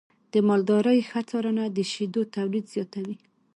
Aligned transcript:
د 0.33 0.35
مالدارۍ 0.47 0.99
ښه 1.09 1.21
څارنه 1.29 1.63
د 1.75 1.79
شیدو 1.91 2.21
تولید 2.35 2.65
زیاتوي. 2.73 3.15